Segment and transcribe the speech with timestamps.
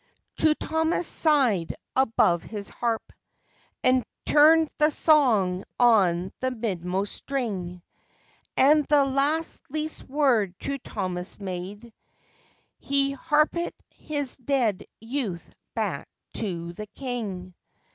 [0.35, 3.13] _True Thomas sighed above his harp,
[3.83, 7.83] And turned the song on the midmost string;
[8.57, 11.93] And the last least word True Thomas made
[12.79, 17.53] He harpit his dead youth back to the King.